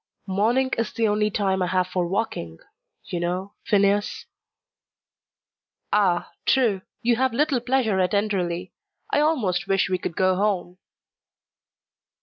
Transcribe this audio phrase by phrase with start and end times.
[0.25, 2.57] "Morning is the only time I have for walking,
[3.05, 4.25] you know, Phineas."
[5.93, 6.81] "Ah, true!
[7.03, 8.73] You have little pleasure at Enderley.
[9.11, 10.79] I almost wish we could go home."